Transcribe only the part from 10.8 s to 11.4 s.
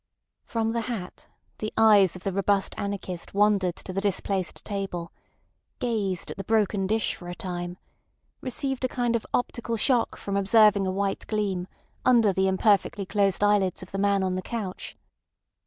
a white